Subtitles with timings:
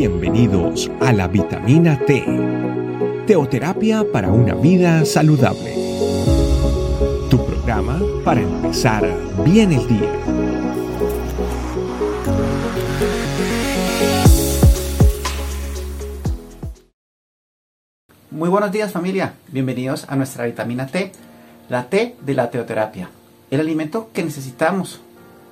[0.00, 2.24] Bienvenidos a la vitamina T,
[3.26, 5.74] teoterapia para una vida saludable.
[7.28, 9.06] Tu programa para empezar
[9.44, 10.10] bien el día.
[18.30, 21.12] Muy buenos días familia, bienvenidos a nuestra vitamina T,
[21.68, 23.10] la T de la teoterapia,
[23.50, 25.02] el alimento que necesitamos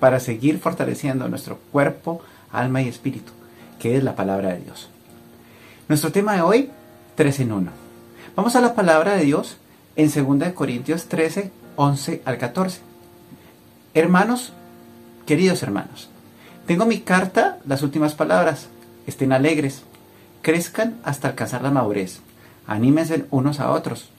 [0.00, 3.37] para seguir fortaleciendo nuestro cuerpo, alma y espíritu
[3.78, 4.88] que es la palabra de Dios.
[5.88, 6.70] Nuestro tema de hoy,
[7.14, 7.70] 3 en 1.
[8.36, 9.56] Vamos a la palabra de Dios
[9.96, 12.80] en 2 Corintios 13, 11 al 14.
[13.94, 14.52] Hermanos,
[15.26, 16.08] queridos hermanos,
[16.66, 18.68] tengo mi carta, las últimas palabras.
[19.06, 19.82] Estén alegres,
[20.42, 22.20] crezcan hasta alcanzar la madurez,
[22.66, 24.10] anímense unos a otros,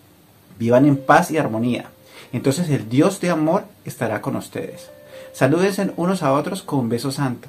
[0.57, 1.91] vivan en paz y armonía.
[2.33, 4.89] Entonces el Dios de amor estará con ustedes.
[5.31, 7.47] Salúdense unos a otros con un beso santo.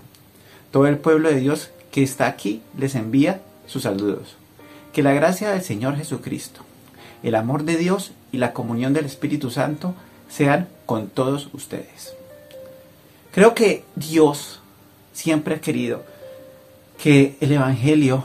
[0.71, 4.37] Todo el pueblo de Dios que está aquí les envía sus saludos.
[4.93, 6.63] Que la gracia del Señor Jesucristo,
[7.23, 9.95] el amor de Dios y la comunión del Espíritu Santo
[10.29, 12.15] sean con todos ustedes.
[13.33, 14.61] Creo que Dios
[15.13, 16.03] siempre ha querido
[17.03, 18.25] que el Evangelio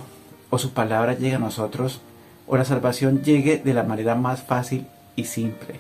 [0.50, 2.02] o su palabra llegue a nosotros
[2.48, 5.80] o la salvación llegue de la manera más fácil y simple.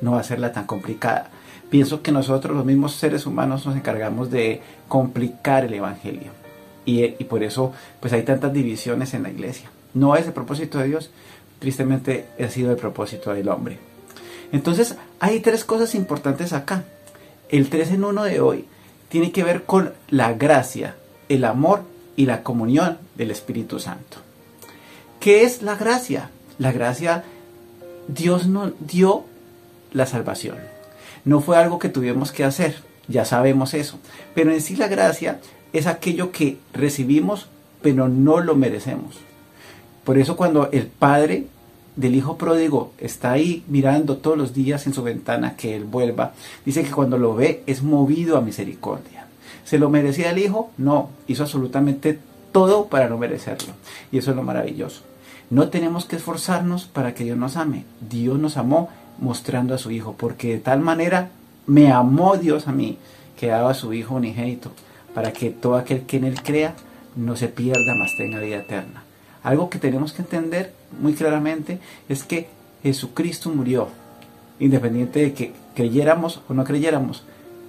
[0.00, 1.30] No va a serla tan complicada.
[1.70, 6.41] Pienso que nosotros los mismos seres humanos nos encargamos de complicar el Evangelio
[6.84, 9.70] y, por eso pues hay tantas divisiones en la iglesia.
[9.94, 11.10] No es el propósito de Dios,
[11.58, 13.78] tristemente ha sido el propósito del hombre.
[14.52, 16.84] Entonces hay tres cosas importantes acá.
[17.48, 18.64] El 3 en 1 de hoy
[19.08, 20.96] tiene que ver con la gracia,
[21.28, 21.82] el amor
[22.16, 24.18] y la comunión del Espíritu Santo.
[25.20, 26.30] ¿Qué es la gracia?
[26.58, 27.24] La gracia,
[28.08, 29.24] Dios nos dio
[29.92, 30.56] la salvación.
[31.24, 33.98] No fue algo que tuvimos que hacer, ya sabemos eso.
[34.34, 35.40] Pero en sí la gracia
[35.72, 37.48] es aquello que recibimos
[37.82, 39.18] pero no lo merecemos.
[40.04, 41.46] Por eso cuando el padre
[41.96, 46.32] del hijo pródigo está ahí mirando todos los días en su ventana que él vuelva,
[46.64, 49.26] dice que cuando lo ve es movido a misericordia.
[49.64, 50.70] ¿Se lo merecía el hijo?
[50.78, 52.18] No, hizo absolutamente
[52.52, 53.72] todo para no merecerlo.
[54.10, 55.02] Y eso es lo maravilloso.
[55.50, 57.84] No tenemos que esforzarnos para que Dios nos ame.
[58.08, 58.88] Dios nos amó
[59.18, 61.30] mostrando a su hijo, porque de tal manera
[61.66, 62.98] me amó Dios a mí
[63.38, 64.72] que daba a su hijo unigénito
[65.14, 66.74] para que todo aquel que en él crea
[67.16, 69.04] no se pierda, más tenga vida eterna.
[69.42, 71.78] Algo que tenemos que entender muy claramente
[72.08, 72.48] es que
[72.82, 73.88] Jesucristo murió,
[74.58, 77.24] independiente de que creyéramos o no creyéramos,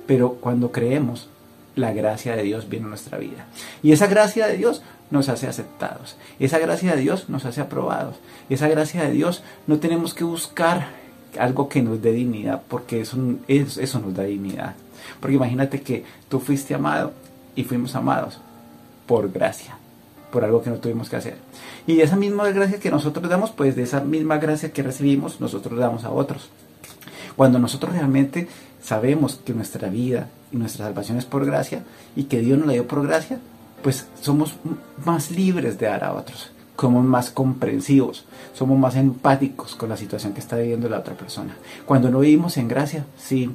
[0.06, 1.30] pero cuando creemos,
[1.76, 3.48] la gracia de Dios viene a nuestra vida.
[3.82, 6.18] Y esa gracia de Dios nos hace aceptados.
[6.40, 8.18] Esa gracia de Dios nos hace aprobados.
[8.50, 10.90] Esa gracia de Dios no tenemos que buscar
[11.40, 13.18] algo que nos dé dignidad, porque eso,
[13.48, 14.76] eso nos da dignidad.
[15.20, 17.14] Porque imagínate que tú fuiste amado
[17.56, 18.40] y fuimos amados
[19.06, 19.78] por gracia,
[20.32, 21.38] por algo que no tuvimos que hacer.
[21.88, 25.78] Y esa misma gracia que nosotros damos, pues de esa misma gracia que recibimos, nosotros
[25.78, 26.50] damos a otros.
[27.36, 28.48] Cuando nosotros realmente
[28.82, 31.84] sabemos que nuestra vida y nuestra salvación es por gracia
[32.16, 33.40] y que Dios nos la dio por gracia,
[33.82, 34.56] pues somos
[35.06, 40.34] más libres de dar a otros, somos más comprensivos, somos más empáticos con la situación
[40.34, 41.56] que está viviendo la otra persona.
[41.86, 43.50] Cuando no vivimos en gracia, sí,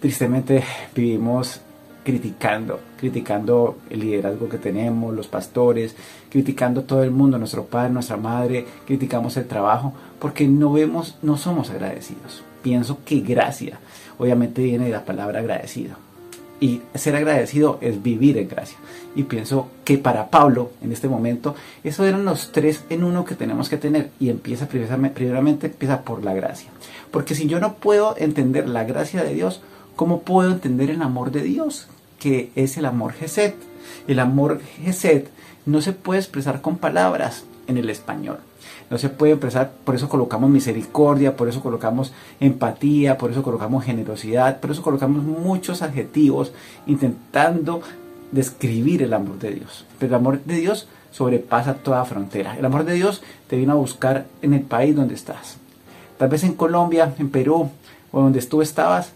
[0.00, 0.64] tristemente
[0.94, 1.60] vivimos
[2.04, 5.96] criticando, criticando el liderazgo que tenemos, los pastores,
[6.30, 11.36] criticando todo el mundo, nuestro padre, nuestra madre, criticamos el trabajo, porque no vemos, no
[11.36, 12.44] somos agradecidos.
[12.62, 13.78] Pienso que gracia,
[14.18, 15.96] obviamente viene de la palabra agradecido.
[16.60, 18.78] Y ser agradecido es vivir en gracia.
[19.16, 23.34] Y pienso que para Pablo, en este momento, esos eran los tres en uno que
[23.34, 24.10] tenemos que tener.
[24.20, 26.70] Y empieza primeramente, empieza por la gracia.
[27.10, 29.60] Porque si yo no puedo entender la gracia de Dios,
[29.96, 31.88] ¿cómo puedo entender el amor de Dios?
[32.24, 33.54] que es el amor Geset.
[34.08, 35.28] El amor Geset
[35.66, 38.38] no se puede expresar con palabras en el español.
[38.88, 43.84] No se puede expresar, por eso colocamos misericordia, por eso colocamos empatía, por eso colocamos
[43.84, 46.52] generosidad, por eso colocamos muchos adjetivos
[46.86, 47.82] intentando
[48.32, 49.84] describir el amor de Dios.
[49.98, 52.56] Pero el amor de Dios sobrepasa toda frontera.
[52.56, 55.58] El amor de Dios te viene a buscar en el país donde estás.
[56.16, 57.68] Tal vez en Colombia, en Perú
[58.12, 59.12] o donde tú estabas,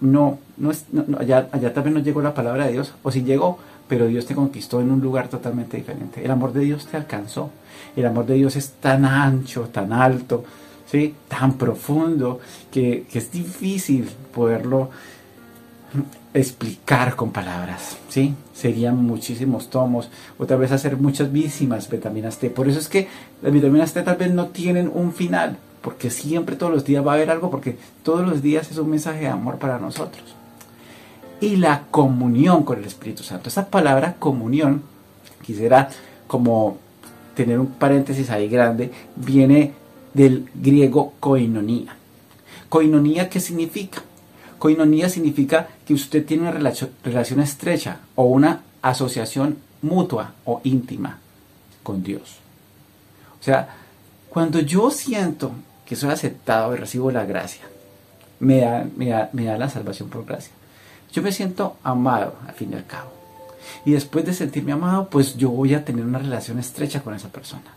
[0.00, 0.84] no, no, es,
[1.18, 3.58] allá, allá también no llegó la palabra de Dios, o si llegó,
[3.88, 6.24] pero Dios te conquistó en un lugar totalmente diferente.
[6.24, 7.50] El amor de Dios te alcanzó.
[7.96, 10.44] El amor de Dios es tan ancho, tan alto,
[10.90, 11.14] ¿sí?
[11.26, 12.40] tan profundo,
[12.70, 14.90] que, es difícil poderlo
[16.34, 18.34] explicar con palabras, ¿sí?
[18.52, 22.50] Serían muchísimos tomos, otra vez hacer muchas vísimas vitaminas T.
[22.50, 23.08] Por eso es que
[23.42, 25.56] las vitaminas T tal vez no tienen un final,
[25.88, 28.90] porque siempre todos los días va a haber algo, porque todos los días es un
[28.90, 30.34] mensaje de amor para nosotros.
[31.40, 33.48] Y la comunión con el Espíritu Santo.
[33.48, 34.82] Esa palabra comunión,
[35.42, 35.88] quisiera
[36.26, 36.76] como
[37.34, 39.72] tener un paréntesis ahí grande, viene
[40.12, 41.96] del griego koinonía.
[42.68, 44.02] Koinonía, ¿qué significa?
[44.58, 51.18] Koinonía significa que usted tiene una relación, relación estrecha o una asociación mutua o íntima
[51.82, 52.36] con Dios.
[53.40, 53.74] O sea,
[54.28, 55.52] cuando yo siento
[55.88, 57.62] que soy aceptado y recibo la gracia,
[58.40, 58.86] me da,
[59.32, 60.52] me da, la salvación por gracia.
[61.10, 63.10] Yo me siento amado, al fin y al cabo.
[63.86, 67.30] Y después de sentirme amado, pues yo voy a tener una relación estrecha con esa
[67.30, 67.74] persona.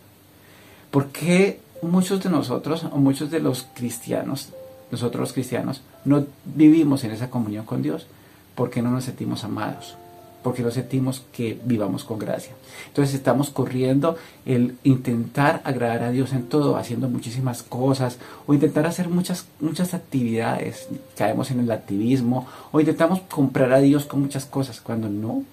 [0.92, 4.50] Porque muchos de nosotros, o muchos de los cristianos,
[4.92, 8.08] nosotros los cristianos, no vivimos en esa comunión con Dios
[8.56, 9.96] porque no nos sentimos amados
[10.44, 12.54] porque no sentimos que vivamos con gracia.
[12.88, 18.18] Entonces estamos corriendo el intentar agradar a Dios en todo, haciendo muchísimas cosas,
[18.48, 24.06] o intentar hacer muchas, muchas actividades, caemos en el activismo, o intentamos comprar a Dios
[24.06, 25.44] con muchas cosas, cuando no,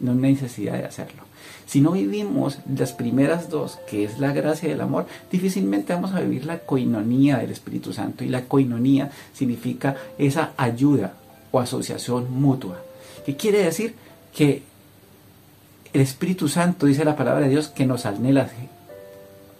[0.00, 1.26] no hay necesidad de hacerlo.
[1.66, 6.14] Si no vivimos las primeras dos, que es la gracia y el amor, difícilmente vamos
[6.14, 8.22] a vivir la coinonía del Espíritu Santo.
[8.22, 11.14] Y la coinonía significa esa ayuda
[11.50, 12.80] o asociación mutua.
[13.24, 13.96] ¿Qué quiere decir?
[14.36, 14.62] Que
[15.94, 18.50] el Espíritu Santo, dice la palabra de Dios, que nos anhela,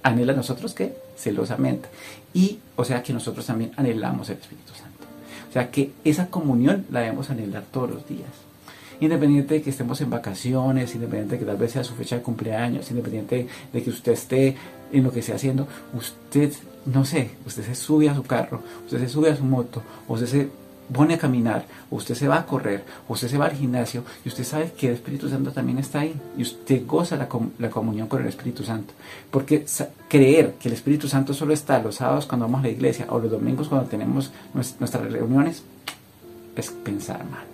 [0.03, 1.89] anhela a nosotros que celosamente.
[2.35, 5.07] Y, o sea, que nosotros también anhelamos el Espíritu Santo.
[5.49, 8.29] O sea, que esa comunión la debemos anhelar todos los días.
[9.01, 12.23] Independiente de que estemos en vacaciones, independiente de que tal vez sea su fecha de
[12.23, 14.57] cumpleaños, independiente de que usted esté
[14.93, 16.53] en lo que esté haciendo, usted,
[16.85, 20.27] no sé, usted se sube a su carro, usted se sube a su moto, usted
[20.27, 20.49] se
[20.93, 24.45] pone a caminar, usted se va a correr, usted se va al gimnasio y usted
[24.45, 27.29] sabe que el Espíritu Santo también está ahí y usted goza la,
[27.59, 28.95] la comunión con el Espíritu Santo.
[29.31, 29.65] Porque
[30.09, 33.19] creer que el Espíritu Santo solo está los sábados cuando vamos a la iglesia o
[33.19, 35.63] los domingos cuando tenemos nuestras reuniones
[36.57, 37.45] es pensar mal.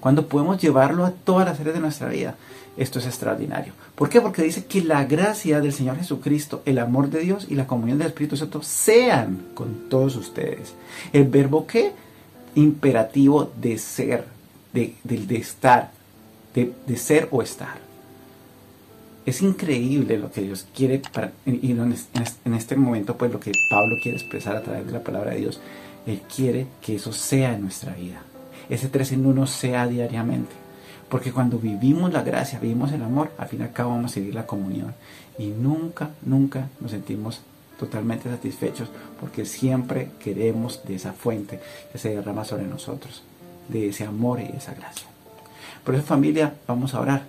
[0.00, 2.36] Cuando podemos llevarlo a todas las áreas de nuestra vida,
[2.76, 3.72] esto es extraordinario.
[3.96, 4.20] ¿Por qué?
[4.20, 7.98] Porque dice que la gracia del Señor Jesucristo, el amor de Dios y la comunión
[7.98, 10.74] del Espíritu Santo sean con todos ustedes.
[11.12, 11.92] El verbo que
[12.54, 14.24] imperativo de ser,
[14.72, 14.94] de,
[15.30, 15.90] estar,
[16.54, 17.78] de, ser o estar.
[19.26, 23.96] Es increíble lo que Dios quiere para, y en este momento pues lo que Pablo
[24.02, 25.60] quiere expresar a través de la palabra de Dios.
[26.06, 28.22] Él quiere que eso sea en nuestra vida.
[28.70, 30.52] Ese tres en uno sea diariamente.
[31.08, 34.14] Porque cuando vivimos la gracia, vivimos el amor, al fin y al cabo vamos a
[34.14, 34.94] seguir la comunión.
[35.38, 37.40] Y nunca, nunca nos sentimos
[37.78, 38.88] totalmente satisfechos
[39.20, 41.60] porque siempre queremos de esa fuente
[41.92, 43.22] que se derrama sobre nosotros,
[43.68, 45.06] de ese amor y esa gracia.
[45.84, 47.22] Por eso familia, vamos a orar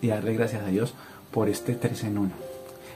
[0.00, 0.94] y darle gracias a Dios
[1.30, 2.32] por este tres en uno.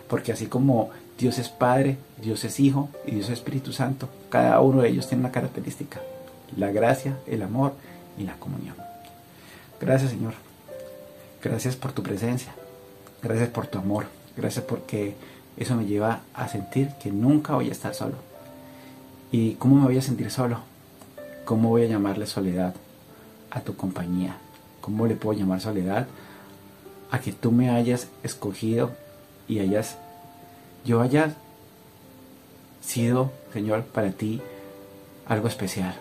[0.09, 4.61] Porque así como Dios es Padre, Dios es Hijo y Dios es Espíritu Santo, cada
[4.61, 6.01] uno de ellos tiene una característica,
[6.57, 7.75] la gracia, el amor
[8.19, 8.77] y la comunión.
[9.81, 10.35] Gracias Señor,
[11.43, 12.55] gracias por tu presencia,
[13.23, 15.15] gracias por tu amor, gracias porque
[15.57, 18.15] eso me lleva a sentir que nunca voy a estar solo.
[19.33, 20.59] ¿Y cómo me voy a sentir solo?
[21.45, 22.75] ¿Cómo voy a llamarle soledad
[23.51, 24.37] a tu compañía?
[24.81, 26.07] ¿Cómo le puedo llamar soledad
[27.11, 28.93] a que tú me hayas escogido
[29.49, 29.99] y hayas,
[30.85, 31.35] yo haya
[32.81, 34.41] sido, Señor, para ti
[35.27, 35.95] algo especial?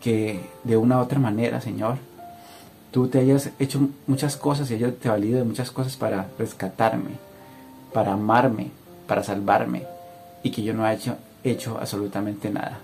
[0.00, 1.98] Que de una u otra manera, Señor,
[2.92, 7.33] tú te hayas hecho muchas cosas y hayas te valido de muchas cosas para rescatarme
[7.94, 8.70] para amarme,
[9.06, 9.84] para salvarme,
[10.42, 12.80] y que yo no he hecho, hecho absolutamente nada.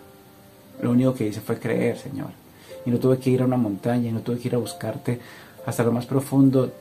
[0.81, 2.29] Lo único que hice fue creer, Señor.
[2.87, 5.21] Y no tuve que ir a una montaña, y no tuve que ir a buscarte
[5.67, 6.73] hasta lo más profundo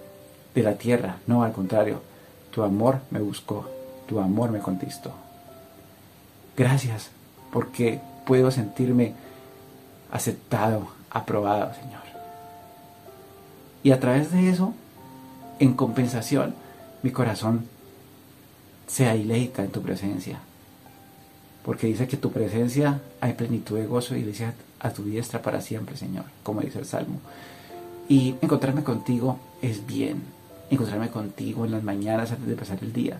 [0.54, 1.18] de la tierra.
[1.26, 2.02] No, al contrario,
[2.52, 3.68] tu amor me buscó,
[4.08, 5.12] tu amor me conquistó.
[6.56, 7.10] Gracias,
[7.52, 9.16] porque puedo sentirme
[10.12, 12.04] aceptado, aprobado, Señor.
[13.82, 14.76] Y a través de eso,
[15.58, 16.54] en compensación,
[17.02, 17.66] mi corazón
[18.90, 20.40] sea deleita en tu presencia.
[21.64, 25.62] Porque dice que tu presencia hay plenitud de gozo y dice a tu diestra para
[25.62, 27.20] siempre, Señor, como dice el Salmo.
[28.08, 30.24] Y encontrarme contigo es bien.
[30.72, 33.20] Encontrarme contigo en las mañanas antes de pasar el día.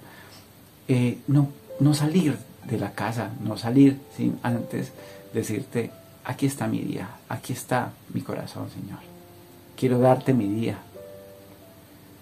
[0.88, 1.50] Eh, no,
[1.80, 4.92] no salir de la casa, no salir sin antes
[5.34, 5.92] decirte,
[6.26, 9.00] aquí está mi día, aquí está mi corazón, Señor.
[9.78, 10.80] Quiero darte mi día.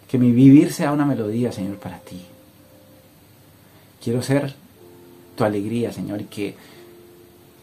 [0.09, 2.25] Que mi vivir sea una melodía, Señor, para ti.
[4.03, 4.53] Quiero ser
[5.35, 6.55] tu alegría, Señor, y que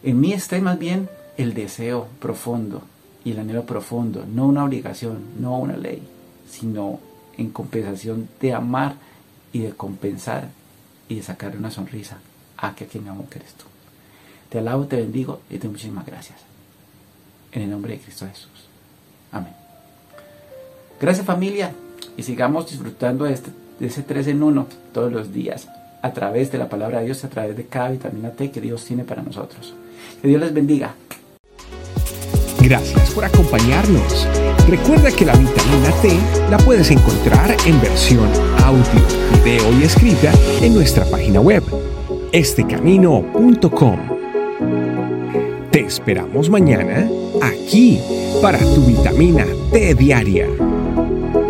[0.03, 2.83] en mí esté más bien el deseo profundo
[3.23, 6.01] y el anhelo profundo, no una obligación, no una ley,
[6.49, 6.99] sino
[7.37, 8.95] en compensación de amar
[9.51, 10.49] y de compensar
[11.09, 12.19] y de sacarle una sonrisa
[12.57, 13.65] a que quien amo que eres tú.
[14.49, 16.39] Te alabo, te bendigo y te doy muchísimas gracias.
[17.51, 18.67] En el nombre de Cristo Jesús.
[19.31, 19.53] Amén.
[21.01, 21.73] Gracias familia
[22.15, 25.67] y sigamos disfrutando de este de ese 3 en 1 todos los días
[26.05, 28.85] a través de la palabra de Dios, a través de cada vitamina T que Dios
[28.85, 29.73] tiene para nosotros.
[30.21, 30.93] Que Dios les bendiga.
[32.61, 34.27] Gracias por acompañarnos.
[34.69, 36.09] Recuerda que la vitamina T
[36.51, 38.29] la puedes encontrar en versión
[38.63, 39.01] audio,
[39.43, 40.31] video y escrita
[40.61, 41.63] en nuestra página web,
[42.31, 43.99] estecamino.com.
[45.71, 47.09] Te esperamos mañana
[47.41, 47.99] aquí
[48.43, 50.47] para tu vitamina T diaria.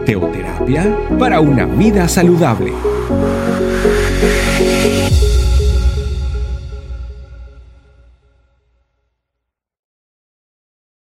[0.06, 2.95] Teoterapia para una vida saludable.
[4.86, 5.35] you